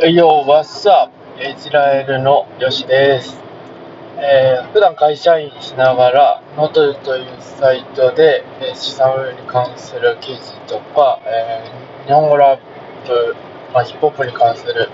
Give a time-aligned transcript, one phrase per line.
[0.00, 1.12] Yo, what's up?
[1.40, 3.40] イスラエルのヨシです。
[4.18, 12.58] えー普段会社員しながら、ノートというサイトで、え資産運用に関する記事とか、えー日本語ラッ
[13.06, 13.36] プ、
[13.72, 14.88] まあ、ヒップホップに関する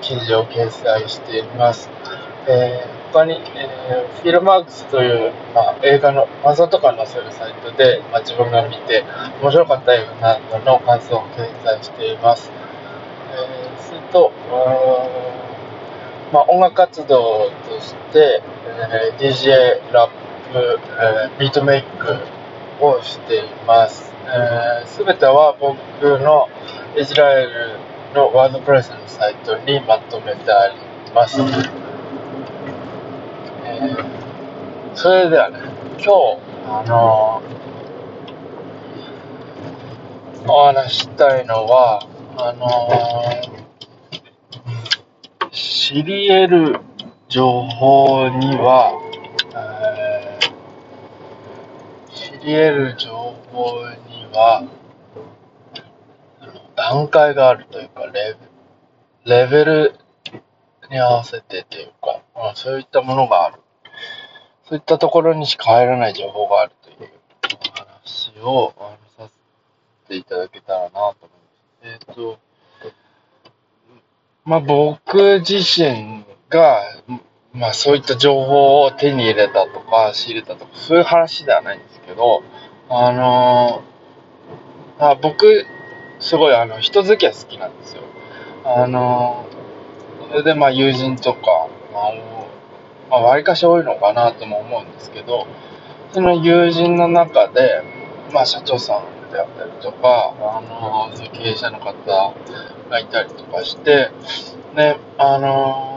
[0.00, 1.90] 記事を掲載しています。
[2.46, 9.04] えー他に、え Filmarks という、まあ、映画の感想とか載せるサイトで、まあ、自分が見て
[9.42, 12.52] 面白かった映画などの感想を掲載しています。
[13.32, 14.32] えー、すると、
[16.32, 20.10] まあ、音楽活動として、えー DJ、ラッ
[20.52, 22.16] プ、えービートメイク
[22.84, 24.12] をしています。
[24.86, 26.48] す、べ、ては僕の
[26.96, 27.78] イスラエル
[28.14, 30.74] のワードプレスのサイトにまとめてあり
[31.14, 31.40] ます。
[33.64, 34.04] えー
[34.96, 35.58] それではね、
[35.98, 36.38] 今日、
[36.68, 37.54] あのー
[40.46, 43.53] お話ししたいのは、あのー
[45.86, 46.80] 知り得る
[47.28, 48.98] 情報には、
[49.54, 50.54] えー
[52.10, 53.10] 知り得る情
[53.52, 54.66] 報には、
[56.74, 58.34] 段階があるというか、レ
[59.26, 59.94] ベレベル
[60.90, 63.60] に合わせてというか、まあ、そういったものがある。
[64.66, 67.10] そういったところにしか入らない情報があるという
[67.74, 68.72] 話を
[69.18, 72.08] させていただけたらなと思います。
[72.08, 72.38] えっ、と、
[74.44, 76.82] まあ僕自身が、
[77.52, 82.42] まあそういった情報を手に入れたとか仕入れたとか、そういう話ではないんですけど、
[82.88, 83.94] あのー
[84.96, 85.64] あ僕、
[86.20, 88.02] すごいあの人付き合い好きなんですよ。
[88.64, 89.54] あのー
[90.30, 92.12] それでまあ友人とか、まあ、
[93.10, 95.46] まあ、割かし多いのかなとも思うんですけど、
[96.12, 97.82] その友人の中で、
[98.32, 102.34] まあ社長さんであったりとか、あのーそういう経営者の方
[102.90, 104.10] がいたりとかして、
[104.74, 105.94] で、あのー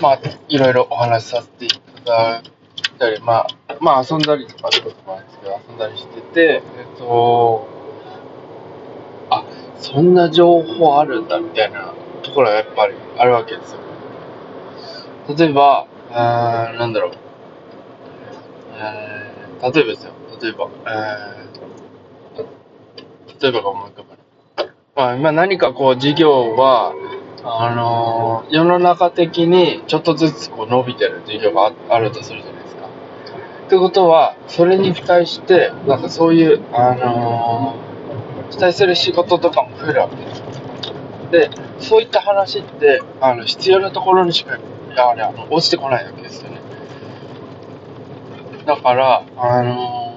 [0.00, 7.68] まあ、いろいろお話しさせていただいたり、まあ、まあ遊んだりとかってこともあるんですけど、遊んだりしてて、えっと、
[9.28, 9.44] あ、
[9.78, 11.92] そんな情報あるんだみたいな
[12.22, 13.78] ところがやっぱりあるわけですよ。
[15.36, 17.12] 例えば、あーなんだろう、
[18.74, 21.49] えー、例えばですよ、例えば、えー、
[23.40, 24.20] 例えばが思い浮かば。
[24.96, 26.92] まあ、今何かこう事業は、
[27.42, 32.86] あのー世の中的にちょっとずつこう伸びてる事業がああるとするじゃないですか。
[33.66, 37.90] ってことは、それに期待して、なんかそういう、あのー
[38.50, 40.42] 期待する仕事とかも増えるわけです。
[41.30, 44.58] で、そういった話って、あの、必要なところにしか、
[44.96, 46.60] やはりあの落ちてこないわけですよね。
[48.66, 50.09] だから、あのー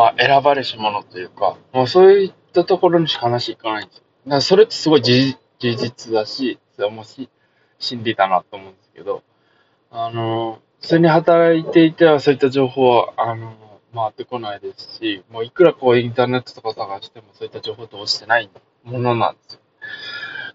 [0.00, 4.04] まあ、選ばれし者というか、もうそういったところにしか話いかないんですよ。
[4.24, 7.28] だからそれってすごい事実だし、それはもし
[7.78, 9.22] 真理だなと思うんですけど、
[9.90, 13.52] あの普通に働いていてはそういった情報は、あの
[13.94, 18.48] 回ってこないですし、もういくらこうインターネットとか探してもそういった情報って落ちてない
[18.84, 19.60] ものなんですよ。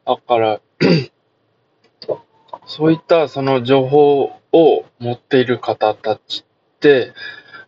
[0.07, 0.59] だから、
[2.65, 7.13] そういったその情報を持っている方たちって、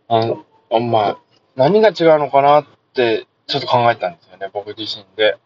[0.08, 0.34] あ
[0.80, 1.18] まあ、
[1.58, 5.36] 何が違うのかなってちょっと考えたんですよね、僕自身で。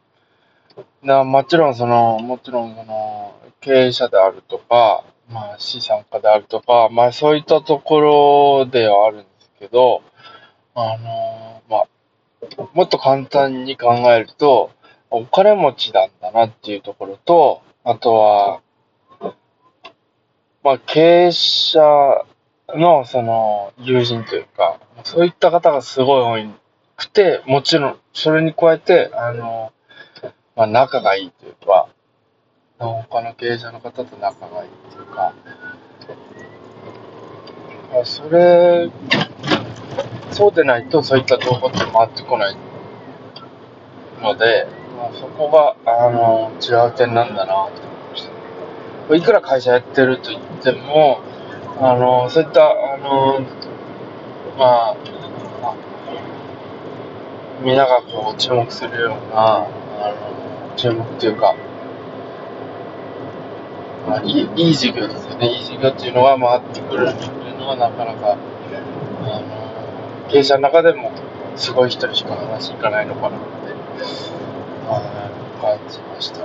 [1.02, 10.02] なもちろんその、もちろんその、経営者であるとか、まあ資産家であるとか、まあそういったところではあるんですけど、
[10.74, 14.70] あのまあ、もっと簡単に考えると、
[15.08, 18.60] お金持ちなんだなっていうところと、あとは、
[20.62, 21.80] まあ経営者
[22.74, 26.52] のその友人というか、そういった方がすごい多
[26.96, 29.72] くて、もちろんそれに加えて、あの、
[30.56, 31.88] まあ仲がいいというか、
[32.78, 35.32] 他の経営者の方と仲がいいというか、
[38.04, 38.90] それ、
[40.30, 42.56] そうでないとそういった情報って回ってこない
[44.22, 44.66] ので、
[44.96, 47.70] まあ、そこが、あの、違う点なんだなと思い
[48.10, 48.28] まし
[49.08, 49.14] た。
[49.16, 51.20] いくら会社やってると言っても、
[51.80, 53.40] あの、そういった、あの、
[54.58, 54.96] まあ、
[55.62, 55.74] まあ
[57.62, 61.54] みんながこう注目するような、あの、注目というか、
[64.08, 65.48] まあ、いいいい授業ですよね。
[65.48, 68.36] いい授業っていうのが回ってくるっていうのはなかなか、あ
[69.40, 71.12] の、経営者の中でも
[71.54, 73.46] すごい人にしか話いかないのかなって、
[74.88, 75.32] はい
[75.62, 76.44] 感じました。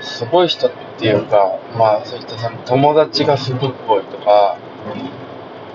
[0.00, 4.58] すごい人ってていうか、まあそういったその友達がすごく多いとか、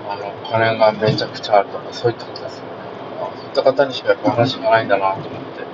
[0.08, 2.70] あの、金がめちゃくちゃあるとか、そういったことですよね
[3.36, 3.48] そうい。
[3.48, 5.64] った方にしかやっぱ話がないんだなと思って。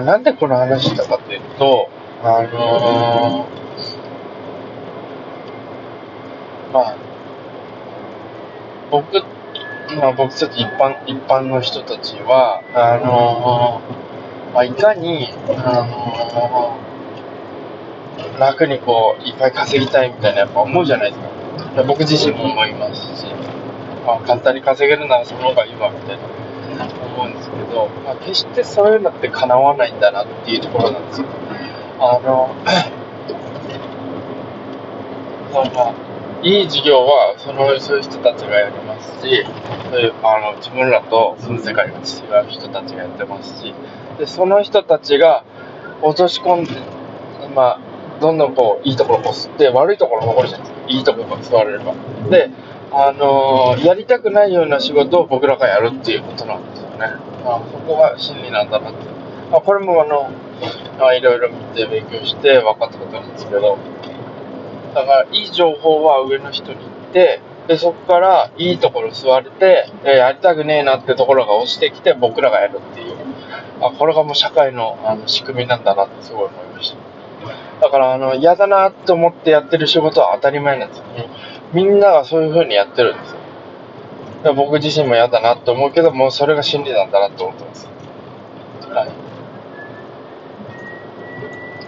[0.00, 1.88] なんでこの話したかっていうと、
[2.22, 6.96] あのー、まあ、
[8.90, 9.22] 僕、
[9.96, 14.03] まあ僕たち一般、一般の人たちは、あのー、
[14.54, 21.22] まあいかに、あのー、楽にこう、いっぱい稼ぎたいみたいなやっぱ思うじゃないです
[21.76, 21.82] か。
[21.82, 23.26] 僕自身も思いますし、
[24.06, 26.22] まあ簡単に稼げるならその方がいいわみたいな
[27.16, 31.26] 思うんですけど、まあ決してそういうのって叶わないんだなっていうところなんですよ。
[31.98, 32.54] あの、
[35.52, 35.94] その、
[36.42, 39.46] いい事業は、その、そういう人たちがやりますし、
[39.90, 42.00] そういう、あの、自分らと住む世界が違
[42.44, 43.74] う人たちがやってますし、
[44.18, 45.44] で、その人たちが
[46.02, 46.72] 落とし込んで、
[47.54, 47.80] まあ、
[48.20, 50.88] どんどんこう、いいところを吸って、悪いところ残るじゃないですか。
[50.88, 51.94] いいところが座れれば。
[52.30, 52.50] で、
[52.92, 57.06] あのー、やりたくないような仕事を僕らがやるっていうことなんですよね。
[57.44, 58.98] あそこが真理なんだなって。
[59.52, 60.30] あこれもあの、
[61.12, 63.78] いろいろ見て勉強して分かったことなんですけど、
[64.94, 73.03] だからいい情報は上の人に行って、で、そこからいいところ座れて、やりたくねえなってところが落ちてきて僕らがやるっていう。
[73.80, 76.96] あ、これがもう社会のあの仕組みなんだなってすごい思いました。
[77.80, 81.04] だからあの、嫌だなと思ってやってる仕事は当たり前なんですよ。
[81.72, 84.54] みんながそういう風にやってるんですよ。
[84.54, 87.88] 僕自身も嫌だなと思うけど、もうそれが真理なんだなと思ってます。
[88.90, 89.10] はい。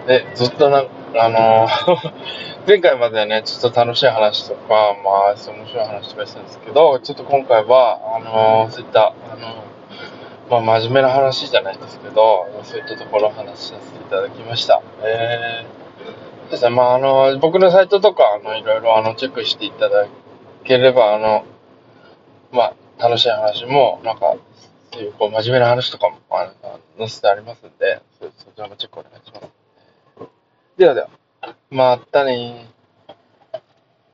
[0.09, 0.85] で、ずっとな、
[1.19, 2.13] あのー
[2.67, 9.53] 前回まではね、ちょっと楽しい話とか、まあ、面白い話とかしたんですけど、ちょっと今回は、あのー、そういった、あのー、
[10.49, 14.81] まあ、真面目な話じゃないですけど、そういったところを話させていただきました。
[15.03, 20.07] えー、ですね、まあ、あの、僕のサイトとか、あの、いろいろ、あの、チェックしていただ
[20.65, 21.45] ければ、あの、
[22.53, 24.37] まあ、楽しい話も、なんか、
[24.93, 29.49] そういう、こう、真面目な話とかも、あの、載せてありますんで、そちらもチェックお願いします。
[30.77, 31.09] ではでは、
[31.71, 32.69] またね